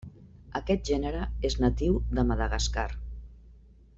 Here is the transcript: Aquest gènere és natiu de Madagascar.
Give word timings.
Aquest 0.59 0.87
gènere 0.93 1.25
és 1.51 1.57
natiu 1.65 2.01
de 2.19 2.25
Madagascar. 2.31 2.89